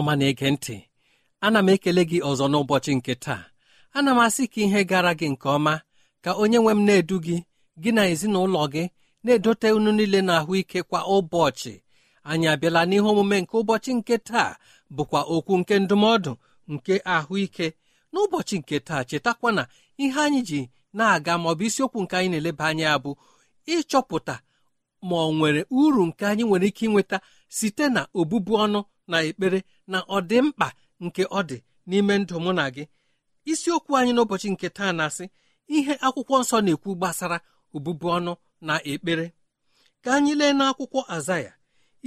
[0.00, 0.76] Ọma na-ege ntị.
[1.44, 3.42] Ana m ekele gị ọzọ n'ụbọchị nke taa.
[3.96, 5.74] Ana m asị ka ihe gara gị nke ọma
[6.24, 7.36] ka onye nwe m na-edu gị
[7.82, 8.84] gị na ezinụlọ gị
[9.24, 11.72] na-edote unu niile na ahụike kwa ụbọchị.
[12.30, 14.50] Anyị abịala n'ihe omume nke ụbọchị nke taa
[14.96, 16.32] bụkwa okwu nke ndụmọdụ
[16.72, 17.66] nke ahụike.
[18.12, 19.62] N'ụbọchị nke taa chetakwa na
[20.02, 20.60] ihe anyị ji
[20.96, 23.10] na-aga maọbụ isiokwu nke anyị na-eleba anya bụ
[23.74, 24.34] ịchọpụta
[25.08, 27.16] ma ọ nwere uru nke anyị nwere ike inweta
[27.56, 28.80] site na obụbu ọnụ
[29.10, 29.58] na ekpere
[29.90, 30.66] na ọdịmkpa
[31.04, 31.58] nke ọ dị
[31.88, 32.84] n'ime ndụ mụ na gị.
[33.50, 35.24] Isiokwu anyị n'ụbọchị nke taa na-asị
[35.76, 37.38] ihe akwụkwọ nsọ na-ekwu gbasara
[37.74, 38.32] obubu ọnụ
[38.66, 39.26] na ekpere.
[40.02, 41.52] Ka anyị lee n'akwụkwọ azaya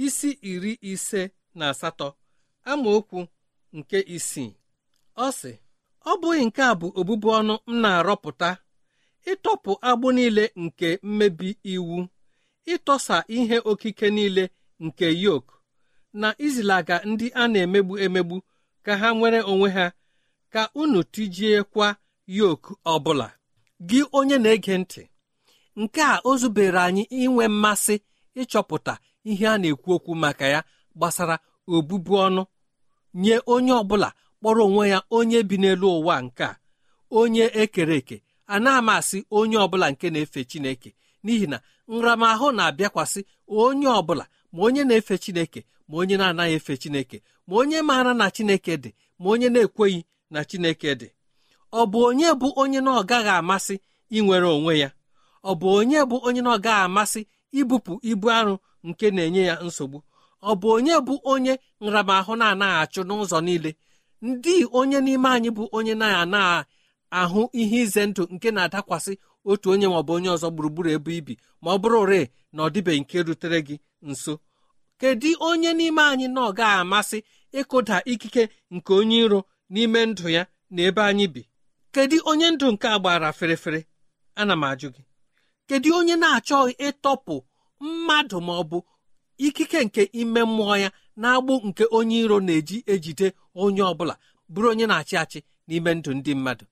[0.04, 1.20] isi iri ise
[1.58, 2.08] na asatọ
[2.70, 3.18] amaokwu
[3.76, 4.50] nke isii.
[5.24, 5.52] Ọ sị
[6.10, 8.48] ọ bụghị nke a bụ obubu ọnụ m na-arọpụta
[9.32, 11.96] ịtọpụ agbụ niile nke mmebi iwu
[12.72, 14.44] ịtọsa ihe okike niile
[14.84, 15.46] nke yok
[16.20, 18.36] na izilaga ndị a na-emegbu emegbu
[18.84, 19.86] ka ha nwere onwe ha
[20.52, 21.88] ka unu tijiekwa
[22.36, 23.26] yoku ọbụla.
[23.88, 25.02] Gị onye na-ege ntị
[25.80, 27.94] nke a o zubere anyị inwe mmasị
[28.40, 28.94] ịchọpụta
[29.30, 30.60] ihe a na-ekwu okwu maka ya
[30.96, 31.36] gbasara
[31.74, 32.42] obubu ọnụ.
[33.22, 34.08] Nye onye ọbụla
[34.40, 36.52] kpọrọ onwe ya onye bi n'elu ụwa nke a
[37.18, 38.16] onye ekere eke
[38.46, 40.90] a na-amasị onye ọbụla nke na-efe Chineke
[41.24, 41.58] n'ihi na
[41.94, 43.20] nramahụ na-abịakwasị
[43.62, 45.60] onye ọbụla ma onye na-efe Chineke
[45.90, 47.18] ma onye na-anaghị efe chineke
[47.48, 50.00] ma onye maara na chineke dị ma onye na-ekweghị
[50.32, 51.08] na chineke dị.
[51.72, 53.74] Ọ bụ onye bụ onye na ọ gaghị amasị
[54.16, 54.88] inwere onwe ya?
[55.44, 57.20] Ọ bụ onye bụ onye na ọ gaghị amasị
[57.58, 58.54] ibupụ ibu arụ
[58.88, 59.98] nke na-enye ya nsogbu?
[60.42, 61.52] Ọ bụ onye bụ onye
[61.84, 63.70] nramahụ na-anaghị achụ n'ụzọ niile?
[64.26, 66.64] Ndị onye n'ime anyị bụ onye na-anaghị
[67.20, 69.12] ahụ ihe ize ndụ nke na-adakwasị
[69.50, 72.24] otu onye maọbụ onye ọzọ gburugburu ebe ibi ma ọ bụrụ rịị
[72.54, 73.76] na ọ dịbeghị nke rutere gị.
[74.02, 74.34] Nso.
[75.00, 77.18] Kedu onye n'ime anyị na ọ gaghị amasị
[77.58, 78.42] ịkụda ikike
[78.74, 79.40] nke onye iro
[79.72, 80.42] n'ime ndụ ya
[80.74, 81.42] na ebe anyị bi?
[81.94, 83.80] Kedu onye ndụ nke a gbara ferefere
[84.40, 85.02] ana m ajụ gị.
[85.68, 87.34] Kedu onye na-achọghị ịtọpụ
[87.84, 88.78] mmadụ ma ọ bụ
[89.46, 90.88] ikike nke ime mmụọ ya
[91.20, 93.26] na-agbụ nke onye iro na-eji ejide
[93.62, 94.14] onye ọbụla
[94.52, 95.38] bụrụ onye na-achị achị
[95.68, 96.64] n'ime ndụ ndị mmadụ?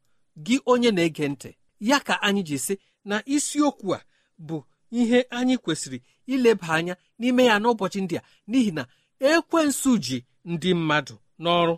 [0.44, 1.50] Gị onye na-ege ntị.
[1.88, 2.74] Ya ka anyị ji sị
[3.08, 4.00] na isiokwu a
[4.46, 4.56] bụ
[4.90, 5.98] ihe anyị kwesịrị
[6.32, 8.82] ileba anya n'ime ya n'ụbọchị ndị a n'ihi na
[9.30, 10.18] ekwensu ji
[10.52, 11.74] ndị mmadụ n'ọrụ.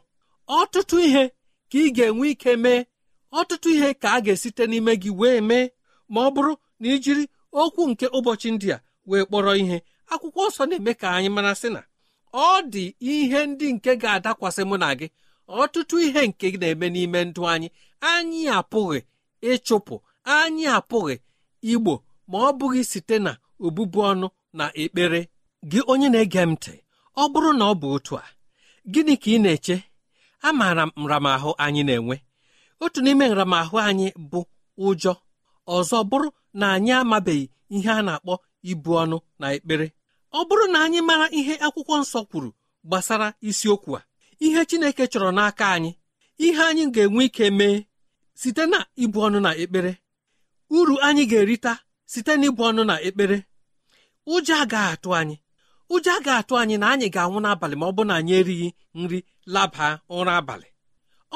[0.59, 1.23] Ọtụtụ ihe
[1.71, 2.81] ka ị ga-enwe ike mee
[3.39, 5.67] ọtụtụ ihe ka a ga-esite n'ime gị wee mee
[6.13, 7.25] ma ọ bụrụ na ijiri
[7.61, 8.79] okwu nke ụbọchị ndị a
[9.09, 9.77] wee kpọrọ ihe
[10.13, 11.81] akwụkwọ nsọ na-eme ka anyị mara sị na
[12.33, 15.07] ọ dị ihe ndị nke ga-adakwasị mụ na gị.
[15.61, 17.69] Ọtụtụ ihe nke na-eme n'ime ndụ anyị
[18.11, 18.99] anyị apụghị
[19.51, 19.95] ịchụpụ
[20.37, 21.15] anyị apụghị
[21.73, 21.95] igbo
[22.31, 23.33] ma ọ bụghị site na
[23.67, 24.27] obụbu ọnụ
[24.59, 25.21] na ekpere
[25.71, 26.73] gị onye na-ege m ntị
[27.21, 28.25] ọ bụrụ na ọ bụ otu a
[28.93, 29.77] gịnị ka ị na-eche?
[30.49, 32.17] Amaara m nramahụ anyị na-enwe.
[32.85, 34.41] Otu n'ime nramahụ anyị bụ
[34.87, 35.13] ụjọ.
[35.77, 36.29] Ọzọ bụrụ
[36.61, 37.45] na anyị amabeghị
[37.77, 38.35] ihe a na-akpọ
[38.71, 39.87] ibu ọnụ na ekpere.
[40.33, 42.51] Ọ bụrụ na anyị mara ihe akwụkwọ nsọ kwuru
[42.87, 44.01] gbasara isiokwu a
[44.45, 45.91] ihe Chineke chọrọ n'aka anyị
[46.47, 47.77] ihe anyị ga-enwe ike mee
[48.41, 49.93] site na ibu ọnụ na ekpere.
[50.77, 51.73] Uru anyị ga-erita
[52.11, 53.37] site ibu ọnụ na ekpere
[54.35, 55.37] ụjọ agaghị atụ anyị.
[55.95, 58.69] Ụjọ agaghị atụ anyị na anyị ga-anwụ n'abalị ma ọ bụ na anyị erighị
[59.01, 59.19] nri
[59.55, 59.87] laba
[60.17, 60.69] ụra abalị.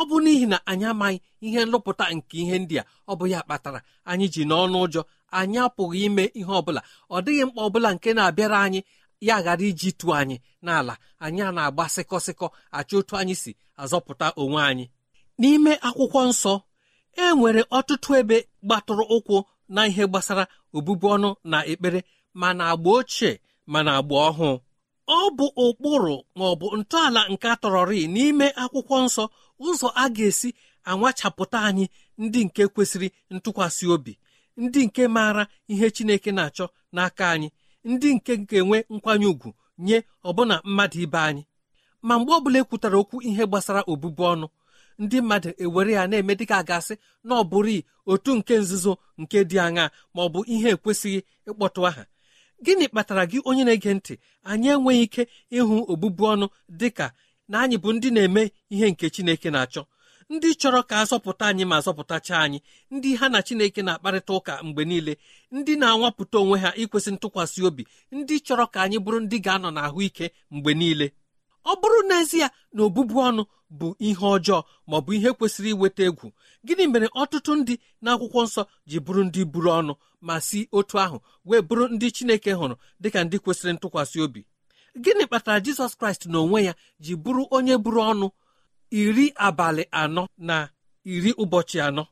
[0.01, 1.17] Ọ bụ n'ihi na anyị amaghị
[1.47, 2.85] ihe nlụpụta nke ihe ndị a.
[3.11, 3.81] Ọ bụ ya kpatara
[4.11, 5.01] anyị ji n'ọnụ ụjọ.
[5.39, 6.81] Anyị apụghị ime ihe ọbụla
[7.15, 8.81] ọ dịghị mkpa ọbụla nke na-abịara anyị
[9.29, 10.95] ya ghara iji tụọ anyị n'ala.
[11.25, 12.47] Anyị a na-agba sịkọsịkọ
[12.79, 13.51] achọ otu anyị si
[13.83, 14.85] azọpụta onwe anyị.
[15.41, 16.53] N'ime akwụkwọ nsọ
[17.23, 18.37] e nwere ọtụtụ ebe
[18.67, 19.37] gbatụrụ ụkwụ
[19.75, 20.45] na ihe gbasara
[20.77, 22.01] obubu ọnụ na ekpere
[22.41, 23.33] ma na agba ochie
[23.73, 24.53] ma na agba ọhụụ.
[25.17, 29.25] Ọ bụ ụkpụrụ ma ọ bụ ntọala nke atọrọrị n'ime akwụkwọ nsọ
[29.67, 30.49] ụzọ a ga-esi
[30.91, 31.85] anwachapụta anyị
[32.23, 34.13] ndị nke kwesịrị ntụkwasị obi
[34.63, 37.49] ndị nke maara ihe Chineke na-achọ n'aka anyị
[37.91, 39.51] ndị nke ga-enwe nkwanye ùgwù
[39.87, 39.97] nye
[40.29, 41.43] ọbụna mmadụ ibe anyị.
[42.07, 44.47] Ma mgbe ọbụla ekwutara okwu ihe gbasara obubu ọnụ
[44.99, 46.95] ndị mmadụ ewere ya na-eme dịka gasị
[47.27, 47.75] na ọ bụrụ
[48.11, 51.21] otu nke nzuzo nke dị aṅaa ma ọ bụ ihe ekwesịghị
[51.51, 52.03] ịkpọtụ aha.
[52.65, 54.15] Gịnị kpatara gị onye na-ege ntị?
[54.51, 55.23] Anyị enweghị ike
[55.59, 56.47] ịhụ obụbu ọnụ
[56.81, 57.07] dịka
[57.51, 58.43] na anyị bụ ndị na-eme
[58.75, 59.83] ihe nke Chineke na-achọ.
[60.33, 62.59] Ndị chọrọ ka azọpụta anyị ma zọpụtacha anyị.
[62.95, 65.13] Ndị ha na Chineke na-akparịta ụka mgbe niile.
[65.57, 67.83] Ndị na-anwapụta onwe ha ikwesị ntụkwasị obi.
[68.17, 71.07] Ndị chọrọ ka anyị bụrụ ndị ga-anọ n'ahụike mgbe niile.
[71.71, 73.43] Ọ bụrụ n'ezie na obụbu ọnụ
[73.79, 74.59] bụ ihe ọjọọ
[74.89, 76.27] ma ọ bụ ihe kwesịrị iweta egwu
[76.67, 77.75] gịnị mere ọtụtụ ndị
[78.05, 79.93] na-akwụkwọ nsọ ji bụrụ ndị buru ọnụ
[80.27, 81.17] ma si otu ahụ
[81.49, 84.41] wee bụrụ ndị Chineke hụrụ dịka ndị kwesịrị ntụkwasị obi?
[85.03, 86.73] Gịnị kpatara Jizọs Kraịst na onwe ya
[87.05, 88.27] ji bụrụ onye buru ọnụ
[89.01, 90.57] iri abalị anọ na
[91.13, 92.03] iri ụbọchị anọ?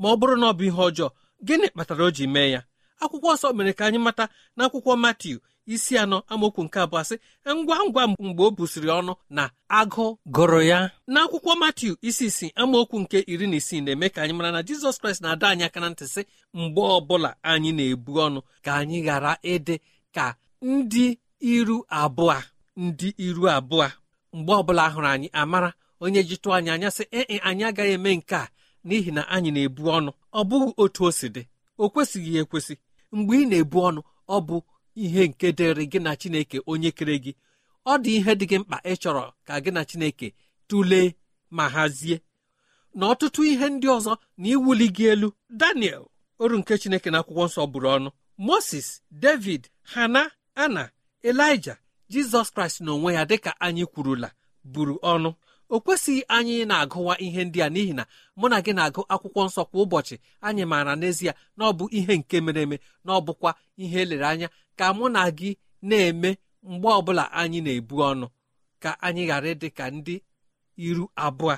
[0.00, 1.08] Ma ọ bụrụ na ọ bụ ihe ọjọọ
[1.46, 2.60] gịnị kpatara o ji mee ya?
[3.02, 4.24] Akwụkwọ nsọ mere ka anyị mata
[4.56, 5.38] na akwụkwọ Matiu
[5.74, 7.16] isi anọ amaokwu nke abụọ sị
[7.56, 10.90] ngwa ngwa mgbe o busiri ọnụ na agụ gụrụ ya.
[11.12, 14.96] N'akwụkwọ Matiu isi isii amaokwu nke iri na isii na-eme ka anyị mara na Jizọs
[15.00, 16.22] Kraịst na-adọ anyị aka na ntị sị
[16.54, 19.74] mgbe ọbụla anyị na-ebu ọnụ ka anyị ghara ịdị
[20.14, 20.24] ka
[20.62, 21.04] ndị
[21.40, 22.36] iru abụọ
[22.76, 23.86] ndị iru abụọ.
[24.36, 25.70] Mgbe ọbụla hụrụ anyị amara
[26.00, 28.48] onye jitụ anyị anya sị ee anyị agaghị eme nke a
[28.86, 30.10] n'ihi na anyị na-ebu ọnụ.
[30.32, 31.42] Ọ bụghị otu o si dị
[31.78, 32.74] o kwesịghị ekwesị.
[33.16, 34.56] Mgbe ị na-ebu ọnụ ọ bụ
[35.04, 37.32] ihe nke dịrị gị na Chineke onye kere gị.
[37.86, 40.28] Ọ dị ihe dị gị mkpa ịchọrọ ka gị na Chineke
[40.68, 41.08] tụlee
[41.56, 42.16] ma hazie.
[42.98, 45.28] Na ọtụtụ ihe ndị ọzọ na iwuli gị elu.
[45.60, 46.02] Daniel
[46.42, 48.08] oru nke Chineke na akwụkwọ nsọ buru ọnụ.
[48.46, 48.88] Moses
[49.22, 49.62] David
[49.92, 50.22] Hana
[50.54, 50.84] Ana
[51.28, 51.74] Elija
[52.12, 54.28] Jizọs Kraịst na onwe ya dịka anyị kwurula
[54.72, 55.30] buru ọnụ.
[55.68, 58.04] O kwesịghị anyị na-agụwa ihe ndị a n'ihi na
[58.38, 62.14] mụ na gị na-agụ akwụkwọ nsọ kwa ụbọchị anyị maara n'ezie na ọ bụ ihe
[62.20, 63.50] nke mere eme na ọ bụkwa
[63.82, 65.50] ihe elere anya ka mụ na gị
[65.88, 66.30] na-eme
[66.70, 68.26] mgbe ọbụla anyị na-ebu ọnụ.
[68.82, 70.14] Ka anyị ghara ịdị ka ndị
[70.86, 71.54] iru abụọ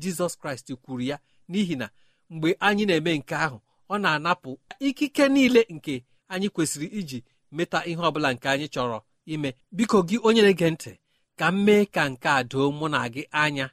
[0.00, 1.16] jizọs kraịst kwuru ya
[1.50, 1.86] n'ihi na
[2.32, 3.58] mgbe anyị na-eme nke ahụ
[3.92, 4.50] ọ na-anapụ
[4.86, 5.94] ikike niile nke
[6.32, 7.18] anyị kwesịrị iji
[7.56, 8.98] meta ihe ọbụla nke anyị chọrọ
[9.32, 9.50] ime.
[9.76, 10.92] Biko gị onye na-ege ntị
[11.38, 13.66] ka m mee ka nke a doo mụ na gị anya.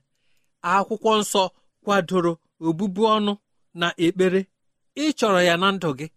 [0.71, 1.43] Akwụkwọ nsọ
[1.83, 2.31] kwadoro
[2.67, 3.33] obubu ọnụ
[3.79, 4.41] na ekpere.
[4.95, 6.07] Ị chọrọ ya na ndụ gị?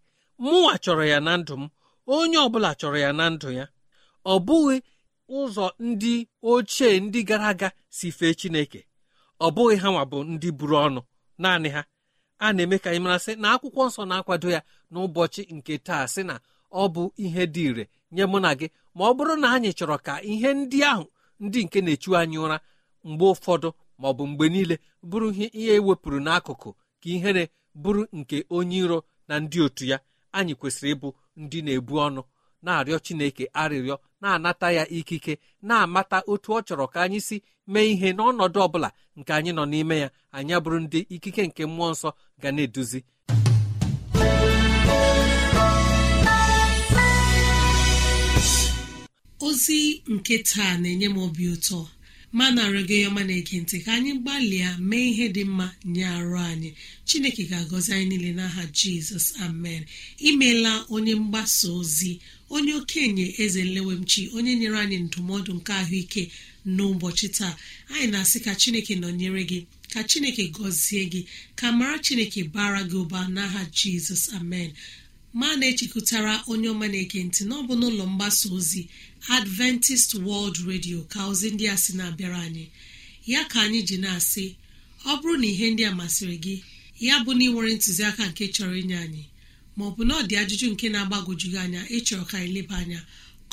[0.41, 1.69] Mụnwa chọrọ ya na ndụ m.
[2.07, 3.65] onye ọbụla chọrọ ya na ndụ ya
[4.25, 4.77] ọ bụghị
[5.37, 6.13] ụzọ ndị
[6.51, 8.79] ochie ndị gara aga si fee Chineke.
[9.39, 11.01] Ọ bụghị ha nwa bụ ndị buru ọnụ
[11.41, 11.81] naanị ha.
[12.45, 14.59] A na-eme ka anyị mara na akwụkwọ nsọ na-akwado ya
[14.91, 16.35] n'ụbọchị nke taa sị na
[16.71, 18.67] ọ bụ ihe dị ire nye mụ na gị.
[18.95, 21.05] Ma ọ bụrụ na anyị chọrọ ka ihe ndị ahụ
[21.43, 22.57] ndị nke na-echu anyị ụra
[23.07, 24.75] mgbe ụfọdụ ma ọ bụ mgbe niile
[25.09, 26.69] bụrụ ihe ewepụrụ n'akụkụ
[27.01, 27.43] ka ihere
[27.83, 29.97] bụrụ nke onye iro na ndị otu ya.
[30.37, 31.07] Anyị kwesịrị ịbụ
[31.41, 32.21] ndị na-ebu ọnụ
[32.65, 35.33] na-arịọ Chineke arịrịọ na-anata ya ikike
[35.67, 37.35] na-amata otu ọ chọrọ ka anyị si
[37.71, 40.09] mee ihe n'ọnọdụ ọ bụla nke anyị nọ n'ime ya.
[40.37, 42.09] Anyị bụrụ ndị ikike nke mmụọ nsọ
[42.41, 42.99] ga na-eduzi.
[49.47, 49.79] Ozi
[50.13, 51.79] nke taa na-enye m obi ụtọ.
[52.37, 56.69] Ma na-arịọ gị ọma na-ege ka anyị gbalịa mee ihe dị mma nye arụ anyị.
[57.07, 59.83] Chineke ga-agọzi anyị niile n'aha jizọs amen.
[60.29, 62.11] Imeela onye mgbasa ozi
[62.55, 66.23] onye okenye eze nlewemchi onye nyere anyị ndụmọdụ nke ahụike
[66.75, 67.53] n'ụbọchị taa.
[67.93, 69.59] Anyị na-asị ka chineke nọnyere gị
[69.93, 71.21] ka chineke gọzie gị
[71.59, 74.69] ka mara chineke bara gị ụba n'aha jizọs amen.
[75.39, 78.81] Ma na-echekụtara onye ọma na-ege ntị n'ọbụ n'ụlọ mgbasa ozi
[79.37, 82.65] adventist world radio ka ozi ndị a sị na-abịara anyị.
[83.31, 84.45] Ya ka anyị ji na-asị
[85.05, 86.55] ọ bụrụ na ihe ndị a masịrị gị
[87.05, 89.23] ya bụ na ị nwere ntụziaka nke chọrọ inye anyị
[89.77, 92.99] maọbụ na ọ dị ajụjụ nke na-agbagwoju gị anya ịchọrọ ka anyị leba anya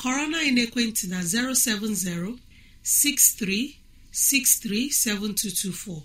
[0.00, 2.38] kọrọ na anyị n'ekwentị na 070
[2.82, 3.72] 6363
[4.12, 6.02] 7224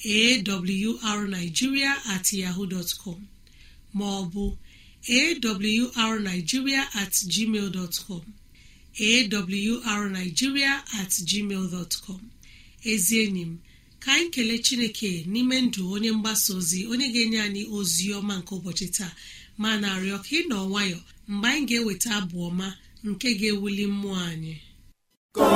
[0.05, 3.21] Awrnigeria at yahoo dot com.
[3.95, 4.57] Ma ọ bụ
[5.09, 8.23] awrnigeria at gmail dot com.
[8.99, 9.31] At
[11.31, 12.21] gmail dot com.
[12.85, 13.59] Ezi enyi m
[14.01, 18.55] ka anyị kelee chineke n'ime ndụ onye mgbasa ozi onye ga-enye anyị ozi ọma nke
[18.55, 19.13] ụbọchị taa.
[19.59, 20.99] Ma na-arịọ ka ị nọ nwayọ
[21.33, 22.69] mgbe anyị ga-eweta abụ ọma
[23.09, 24.55] nke ga-ewuli mmụọ anyị.
[25.37, 25.47] Ka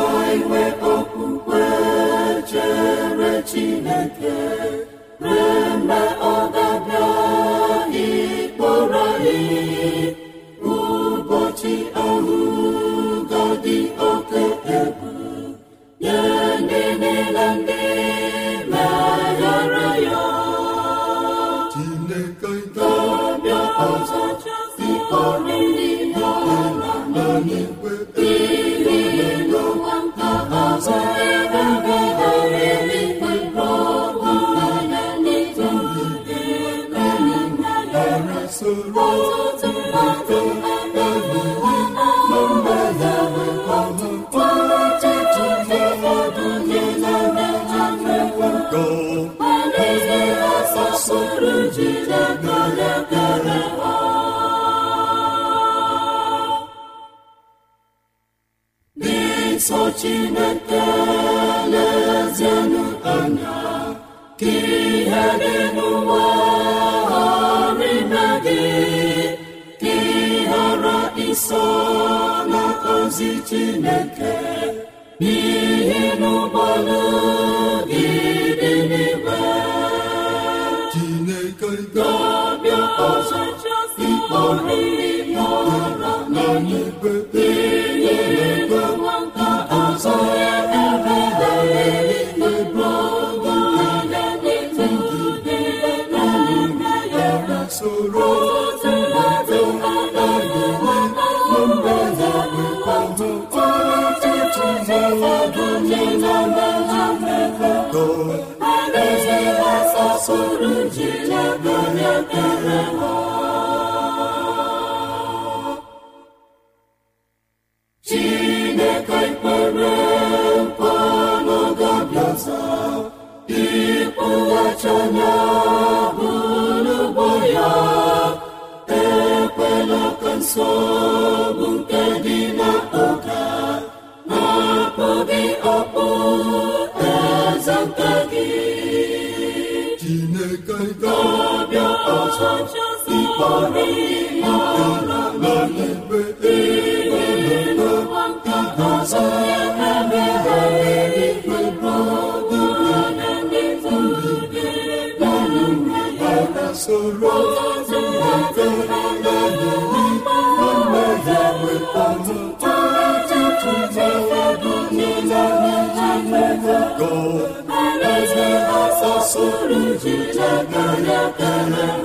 [10.72, 11.74] ụbọchị
[12.04, 12.36] ahụ
[13.30, 13.76] ga-adị
[16.02, 16.16] nye
[16.60, 17.79] ndị niile ndị
[25.20, 25.58] ịkpọrọ ndị
[26.18, 26.32] ya
[27.14, 27.24] na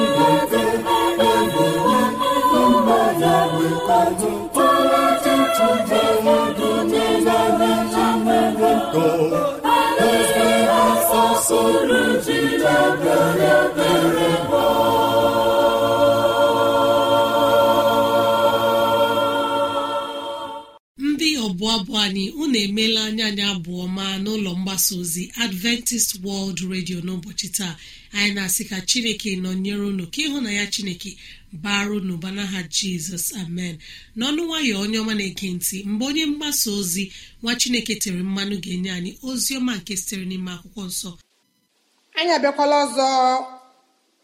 [12.12, 12.36] ndị
[13.54, 14.21] mmadụ
[22.04, 27.74] anyị unu emeela anya anyị abụọ ma n'ụlọ mgbasa ozi adventist world radio n'ụbọchị taa.
[28.16, 31.10] Anyị na-asị ka chineke nọnyere unu ka ịhụ na ya chineke
[31.64, 33.74] baru n'ụba n'aha jizọs amen.
[34.18, 37.04] N'ọnụ nwayọ onye ọma na-ege ntị mgbe onye mgbasa ozi
[37.42, 41.10] nwa chineke tere mmanụ ga-enye anyị ozi ọma nke sitere n'ime akwụkwọ nsọ.
[42.18, 43.06] Anyị abịakwala ọzọ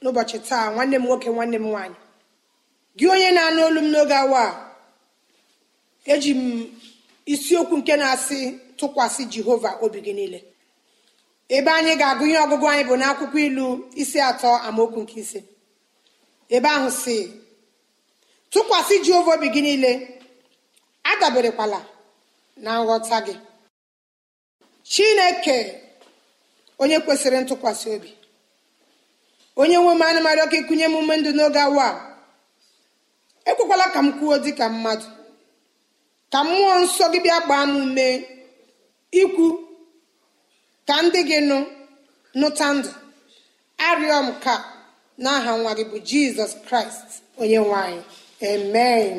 [0.02, 1.96] n'ụbọchị taa nwanne m nwoke nwanne m nwaanyị.
[2.98, 4.42] Gị onye na-anụ olu m n'oge awa
[6.12, 6.42] eji m
[7.32, 8.40] isiokwu nke na-asị
[8.78, 10.38] tụkwasị jehova obi gị niile.
[11.56, 13.66] Ebe anyị ga-agụnye ọgụgụ anyị bụ n'akwụkwọ ilu
[14.02, 15.40] isi atọ amaokwu nke ise.
[16.54, 17.16] Ebe ahụ si
[18.52, 19.90] tụkwasị jehova obi gị niile
[21.10, 21.80] adaberekwala
[22.64, 23.34] na nghọta gị.
[24.90, 25.56] Chineke
[26.82, 28.10] onye kwesịrị ntụkwasị obi.
[29.60, 31.86] Onye nwe m anụmarị ọka ịkụnye m ume ndụ n'oge awa
[33.50, 35.06] ekwekwala ka m kwuo dị ka mmadụ.
[36.32, 38.06] Ka mmụọ nsọ gị bịa gbaa m ume
[39.20, 39.46] ikwu
[40.88, 41.58] ka ndị gị nụ
[42.40, 42.90] nụta ndụ.
[43.88, 44.54] Arịọ m ka
[45.22, 47.08] n'aha nwa gị bụ jizọs kraịst
[47.40, 48.00] onye nwanyị
[48.50, 49.14] amen.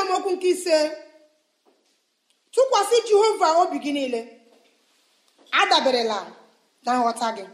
[0.00, 0.76] Amaokwu nke ise.
[2.54, 4.20] Tụkwasị jehova obi gị niile.
[5.60, 6.18] Adaberela
[6.84, 7.44] na nghọta gị.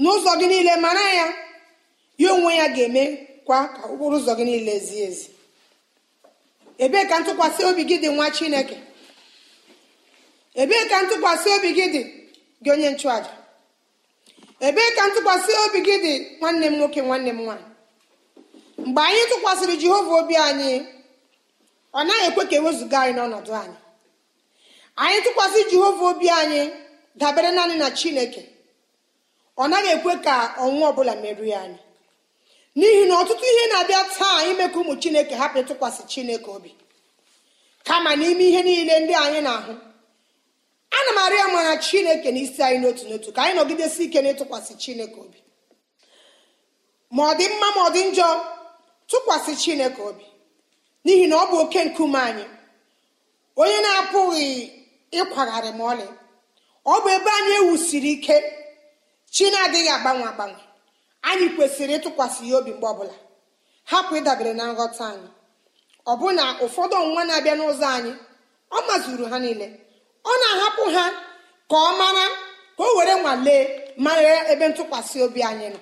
[0.00, 1.26] N'ụzọ gị niile mara ya.
[2.18, 3.04] Ya onwe ya ga-eme
[3.46, 5.26] kwa ka ụkpụrụ ụzọ gị niile zie ezi.
[6.84, 8.76] Ebee ka ntụkwasị obi gị dị nwa chineke?
[10.62, 12.02] Ebee ka ntụkwasị obi gị dị
[12.62, 13.32] gị onye nchụaja
[14.66, 17.66] ebee ka ntụkwasị obi gị dị nwanne m nwoke nwanne m nwaanyị?
[18.86, 20.72] Mgbe anyị tụkwasịrị jehova obi anyị
[21.98, 23.76] ọ naghị ekwe ka ewezụga anyị n'ọnọdụ anyị.
[25.02, 26.60] Anyị tụkwasị jehova obi anyị
[27.20, 28.42] dabere naanị na chineke.
[29.56, 31.78] Ọ naghị ekwe ka ọnwụ ọbụla merie anyị.
[32.78, 36.70] N'ihi na ọtụtụ ihe na-abịa taa ime ka ụmụ chineke hapụ ịtụkwasị chineke obi.
[37.88, 39.72] Kama n'ime ihe niile ndị anyị na-ahụ
[40.98, 44.18] ana m arịọ ma na chineke na isi anyị n'otu n'otu ka anyị nọgidesi ike
[44.24, 45.38] n'ịtụkwasị chineke obi.
[47.14, 48.28] Ma ọ dị mma ma ọ dị njọ
[49.10, 50.24] tụkwasị chineke obi.
[51.04, 52.44] N'ihi na ọ bụ oke nkume anyị.
[53.60, 54.46] Onye na-apụghị
[55.18, 56.06] ịkwagharị ma ọlị.
[56.86, 58.36] Ọ bụ ebe anyị ewusiri ike.
[59.34, 60.60] Chi na-adịghị agbanwe agbanwe.
[61.28, 63.14] Anyị kwesịrị ịtụkwasị ya obi mgbe ọbụla.
[63.90, 65.28] Hapụ ịdabere na nghọta anyị.
[66.12, 68.12] Ọbụna ụfọdụ ọnwụnwa na-abịa n'ụzọ anyị
[68.70, 69.66] ọ mazuru ha niile.
[70.24, 71.04] Ọ na-ahapụ ha
[71.70, 72.24] ka ọ mara
[72.76, 73.62] ka o were nwalee
[74.04, 75.80] mara ebe ntụkwasị obi anyị nọ.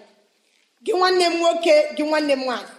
[0.85, 2.73] Gị nwanne m nwoke gị nwanne m nwaanyị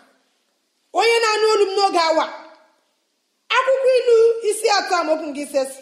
[0.99, 2.25] onye na-anụ olu m n'oge awa.
[3.56, 4.15] Akwụkwọ ilu
[4.49, 5.79] isi atọ amaokwu gị sesi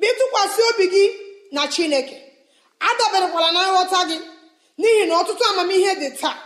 [0.00, 1.04] bitụkwasị obi gị
[1.54, 2.16] na chineke.
[2.88, 4.18] Adaberekwala na nghọta gị.
[4.80, 6.36] N'ihi na ọtụtụ amamihe dị taa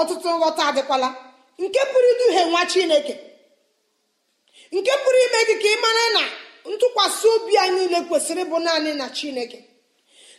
[0.00, 1.08] ọtụtụ nghọta adịkwala.
[1.62, 3.14] Nke pụrụ iduhie nwa chineke.
[4.72, 6.22] Nke pụrụ ime gị ka ị mara na
[6.72, 9.58] ntụkwasị obi anyị niile kwesịrị ịbụ naanị na chineke.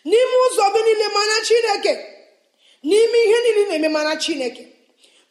[0.09, 1.93] N'ime ụzọ gị niile mana chineke.
[2.87, 4.63] N'ime ihe niile na-eme mara chineke.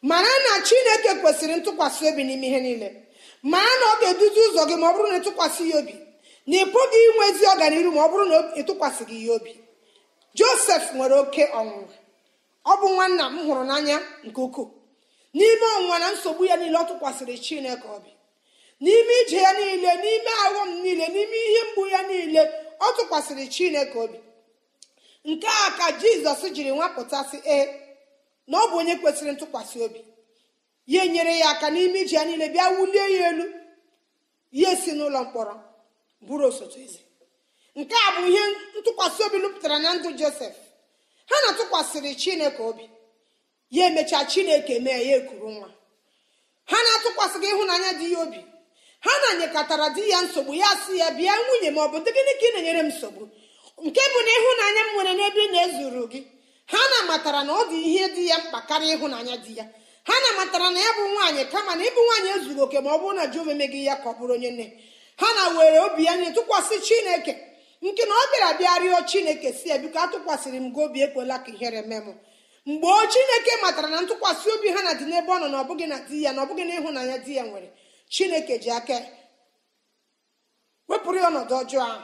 [0.01, 2.89] Mara na chineke kwesịrị ntụkwasị obi n'ime ihe niile.
[3.43, 5.93] Mara na ọ ga-eduzi ụzọ gị ma ọ bụrụ na ịtụkwasị ya obi.
[6.47, 9.53] Na ị pụghị inwe ezi ọganihu ma ọ bụrụ na ịtụkwasịghị ya obi.
[10.37, 11.95] Josef nwere oke ọnwụnwa.
[12.65, 14.67] Ọ bụ nwanna m hụrụ n'anya nke ukwuu.
[15.37, 18.11] N'ime ọnwụnwa na nsogbu ya niile ọ tụkwasịrị chineke obi.
[18.83, 22.41] N'ime ije ya niile n'ime aghọm niile n'ime ihe mgbu ya niile
[22.79, 24.19] ọ tụkwasịrị chineke obi.
[25.29, 27.80] Nke a ka jizọs jiri nwapụtasị e
[28.47, 30.01] na ọ bụ onye kwesịrị ntụkwasị obi.
[30.93, 33.45] Ya enyere ya aka n'ime iji ya niile bịa wulie ya elu.
[34.59, 35.55] Ya esi n'ụlọ mkpọrọ
[36.27, 36.99] bụrụ osote eze.
[37.79, 38.43] Nke a bụ ihe
[38.79, 40.55] ntụkwasị obi lụpụtara na ndụ josef
[41.29, 42.85] ha na-atụkwasịrị chineke obi.
[43.75, 45.69] Ya emechaa chineke mee ya ekuru nwa.
[46.69, 48.39] Ha na-atụkwasịghị ịhụnanya dị ya obi.
[49.05, 52.33] Ha na-anyekọtara di ya nsogbu ya si ya bịa nwunye m ọ bụ dị gịnị
[52.39, 53.23] ka ị na-enyere m nsogbu?
[53.85, 56.21] Nke bụ na ịhụnanya m nwere n'ebe ị na-ezuru gị?
[57.11, 59.65] Ha na-amatara na ọ dị ihe dị ya mkpa karịa ịhụnanya di ya.
[60.03, 63.13] Ha na-amatara na ya bụ nwaanyị kama na ịbụ nwaanyị ezughị oke ma ọ bụrụ
[63.15, 64.65] na jehova emeghị ya ka ọ bụrụ onye nne.
[65.17, 67.33] Ha na were obi ya nye tụkwasị chineke.
[67.81, 71.39] Nke na ọ bịara bịa rịọ chineke si ya biko atụkwasịrị m gị obi ekwela
[71.43, 72.07] ka ihere mee m.
[72.65, 75.85] Mgbe o chineke matara na ntụkwasị obi ha na dị n'ebe ọ nọ na ọbụghị
[75.87, 77.69] na di ya na ọbụghị na ịhụnanya di ya nwere
[78.09, 78.97] chineke ji aka
[80.89, 82.01] wepụrụ ya ọnọdụ ọjọọ ahụ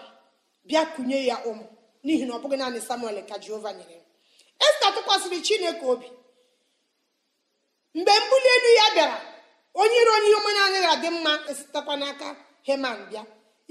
[0.67, 1.65] bịa kụnye ya ụmụ
[2.03, 3.97] n'ihi na ọ bụghị naanị samuel ka jehova nyere
[4.65, 6.07] esta tụkwasịrị chineke obi.
[7.95, 9.17] Mgbe mbuli elu ya bịara
[9.81, 12.27] onye iro onye ihe ọmanya anaghị adị mma esitekwa n'aka
[12.67, 13.23] heman bịa.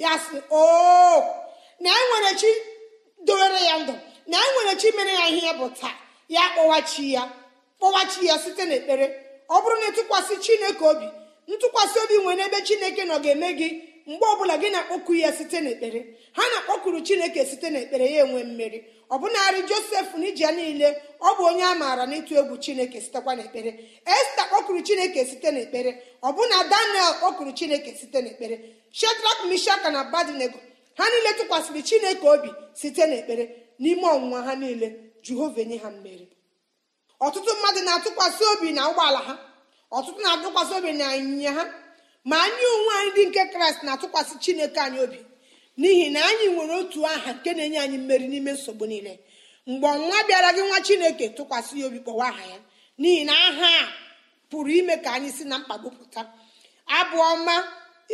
[0.03, 0.63] Ya sị o
[1.83, 2.51] na enwere chi
[3.27, 3.95] dowere ya ndụ
[4.31, 5.95] na enwere chi mere ya ihe bụ taa.
[6.35, 7.23] Ya kpọwachi ya
[7.79, 9.07] kpọwachi ya site n'ekpere.
[9.49, 11.09] Ọ bụrụ na ịtụkwasị chineke obi
[11.53, 13.69] ntụkwasị obi nwere ebe chineke nọ ga-eme gị
[14.07, 16.01] mgbe ọbụla gị na-akpọku ya site n'ekpere
[16.37, 18.79] ha na-akpọkuru chineke site n'ekpere ya enwe mmeri.
[19.15, 20.89] Ọbụnarị josef na niile
[21.21, 23.71] ọ bụ onye a maara n'ịtụ egwu chineke sitekwa n'ekpere.
[24.19, 25.91] Esta kpọkuru chineke site n'ekpere.
[26.29, 28.57] Ọbụna daniel kpọkuru chineke site n'ekpere.
[28.99, 30.59] Shedrak mishaka na badinego
[30.99, 33.45] ha niile tụkwasịrị chineke obi site n'ekpere.
[33.83, 34.89] N'ime ọnwụnwa ha niile
[35.25, 36.27] jehova enye ha mmeri.
[37.27, 39.35] Ọtụtụ mmadụ na-atụkwasị obi na ụgbọala ha.
[39.97, 41.65] Ọtụtụ na-atụkwasị obi na ịnyịnya ha.
[42.29, 45.19] Ma anyị onwe anyị ndị nke kraịst na-atụkwasị chineke anyị obi
[45.81, 49.13] n'ihi na anyị nwere otu aha nke na-enye anyị mmeri n'ime nsogbu niile.
[49.67, 52.59] Mgbe ọnwa bịara gị nwa chineke tụkwasị ya obi kpọwa aha ya.
[53.01, 53.93] N'ihi na aha a
[54.51, 56.21] pụrụ ime ka anyị si na mkpagbu pụta.
[56.99, 57.55] Abụọ ma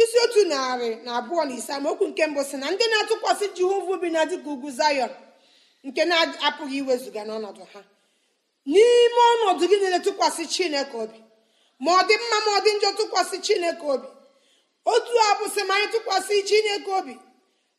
[0.03, 3.93] isi otu narị na abụọ na ise amaokwu nke mbụ si na ndị na-atụkwasị jehova
[3.95, 5.11] obi na dịka ugwu zayọn
[5.87, 7.81] nke na-apụghị iwezụga n'ọnọdụ ha.
[8.73, 11.19] N'ime ọnọdụ gị niile tụkwasị chineke obi
[11.85, 14.09] ma ọ dị mma ma ọ dị njọ tụkwasị chineke obi.
[14.93, 17.15] Otu a bụ sị ma anyị tụkwasị chineke obi.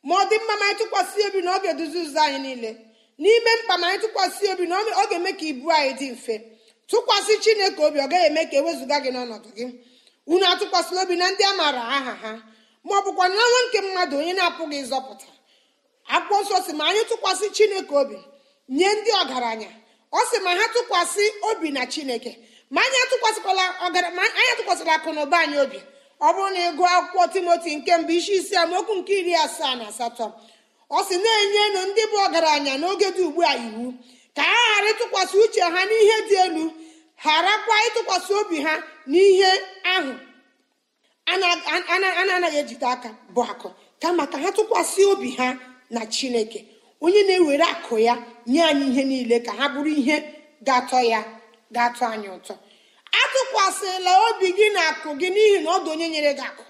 [0.08, 2.70] Ma ọ dị mma ma anyị tụkwasị obi na ọ ga-eduzi ụzọ anyị niile.
[3.22, 6.34] N'ime mkpa ma anyị tụkwasị obi na ọ ga-eme ka ibu anyị dị mfe.
[6.90, 9.64] Tụkwasị chineke obi ọ gaghị eme ka ewezụga gị n'ọnọdụ gị.
[10.32, 12.32] Unu atụkwasịla obi na ndị a maara aha ha.
[12.86, 15.26] Ma ọ bụkwa na nwa nke mmadụ onye na-apụghị ịzọpụta.
[16.14, 18.16] Akwụkwọ nsọ si ma anyị tụkwasị chineke obi
[18.76, 19.70] nye ndị ọgaranya.
[20.12, 22.32] Ọ sị ma ha tụkwasị obi na chineke.
[22.74, 25.78] Ma anyị atụkwasịkwala ọgaranya anyị atụkwasịla akụ na ụba anyị obi.
[26.20, 29.84] Ọ bụrụ na ịgụ akwụkwọ timoti nke mbụ isi isi amaokwu nke iri asaa na
[29.92, 30.26] asatọ
[30.90, 33.84] ọ sị na-enyenụ ndị bụ ọgaranya n'oge dị ugbu a iwu
[34.36, 36.64] ka ha ghara ịtụkwasị uche ha n'ihe dị elu
[37.22, 38.72] gharakwa ịtụkwasị obi ha
[39.12, 39.50] n'ihe
[39.94, 40.12] ahụ
[41.26, 43.68] a na-anaghị ejide aka bụ akụ
[44.02, 45.46] kama ka ha tụkwasị obi ha
[45.94, 46.60] na chineke.
[47.04, 48.14] Onye na-ewere akụ ya
[48.50, 50.16] nye anyị ihe niile ka ha bụrụ ihe
[50.66, 51.20] ga-atọ ya
[51.74, 52.54] ga-atọ anyị ụtọ
[53.22, 56.64] atụkwasịla obi gị na akụ gị n'ihi na ọ dị onye nyere gị akụ.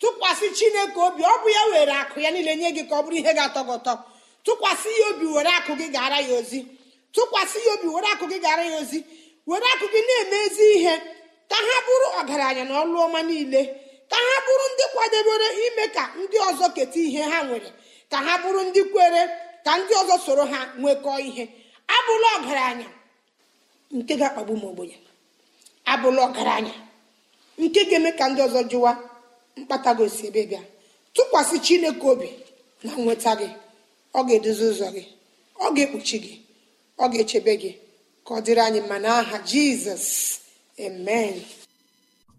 [0.00, 3.16] Tụkwasị chineke obi ọ bụ ya were akụ ya niile nye gị ka ọ bụrụ
[3.20, 3.92] ihe ga-atọ gị ụtọ.
[4.44, 6.60] Tụkwasị ya obi were akụ gị gara ya ozi.
[7.14, 8.98] Tụkwasị ya obi were akụ gị gara ya ozi.
[9.48, 10.94] Were akụ gị na-eme ezi ihe
[11.50, 13.62] ka ha bụrụ ọgaranya na ọlụ ọma niile.
[14.10, 17.70] Ka ha bụrụ ndị kwadebere ime ka ndị ọzọ keta ihe ha nwere.
[18.10, 19.22] Ka ha bụrụ ndị kwere
[19.64, 21.44] ka ndị ọzọ soro ha nwekọọ ihe.
[21.96, 22.88] Abụla ọgaranya.
[23.92, 24.96] Nke ga-akpagbu m ogbenye.
[25.92, 26.74] Abụla ọgaranya.
[27.58, 28.92] Nke ga-eme ka ndị ọzọ jụwa
[29.56, 30.62] mkpata gosi ebe bịa.
[31.14, 32.28] Tụkwasị chineke obi
[32.84, 33.48] na nweta gị.
[34.14, 35.02] Ọ ga-edozi ụzọ gị.
[35.64, 36.34] Ọ ga-ekpuchi gị.
[36.98, 37.70] Ọ ga-echebe gị.
[38.26, 38.96] Ka ọ dịrị anyị mma.
[39.04, 40.06] N'aha jizọs
[40.86, 41.34] amen.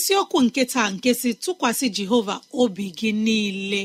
[0.00, 3.82] isiokwu nke taa nke si tụkwasị jehova obi gị niile.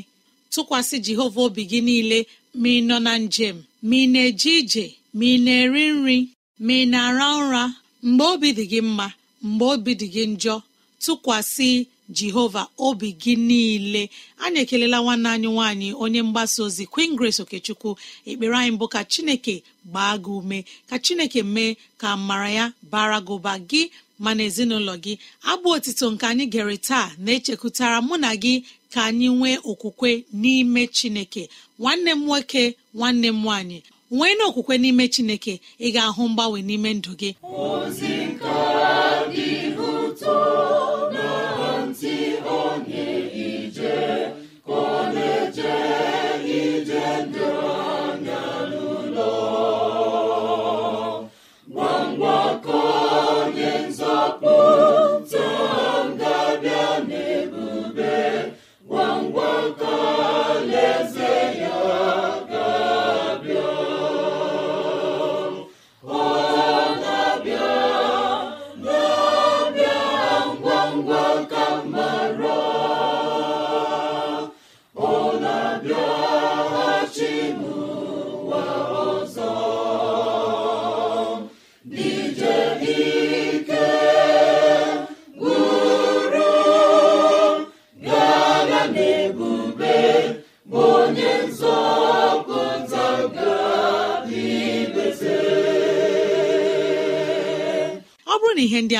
[0.53, 2.19] Tụkwasị jehova obi gị niile
[2.61, 4.85] ma ị nọ na njem ma ị na-eje ije
[5.17, 6.17] ma ị na-eri nri
[6.65, 7.63] ma ị na-ara ụra
[8.03, 9.07] mgbe obi dị gị mma
[9.47, 10.55] mgbe obi dị gị njọ
[11.03, 11.69] tụkwasị
[12.17, 14.03] jehova obi gị niile.
[14.43, 17.89] Anyị ekelela nwanne anyị nwaanyị onye mgbasa ozi queen grace okechukwu.
[18.29, 19.55] Ekpere anyị bụ ka chineke
[19.89, 23.53] gbaa gị ume ka chineke mee ka mara ya bara gị ụba.
[23.69, 23.81] Gị
[24.23, 25.13] ma na ezinụlọ gị
[25.51, 28.53] abụ otito nke anyị gere taa na-echekwutara mụ na gị
[28.93, 31.43] ka anyị nwee okwukwe n'ime chineke.
[31.79, 32.63] Nwanne m nwoke
[32.97, 33.79] nwanne m nwaanyị
[34.15, 37.29] nwee na okwukwe n'ime chineke ị ga-ahụ mgbanwe n'ime ndụ gị.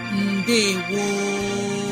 [0.11, 1.90] mbe woo